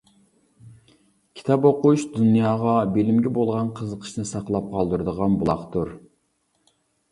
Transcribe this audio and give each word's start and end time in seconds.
كىتاب 1.39 1.67
ئوقۇش 1.69 2.05
دۇنياغا، 2.15 2.73
بىلىمگە 2.97 3.35
بولغان 3.37 3.71
قىزىقىشنى 3.81 4.27
ساقلاپ 4.33 4.75
قالدۇرىدىغان 4.75 5.39
بۇلاقتۇر. 5.45 5.97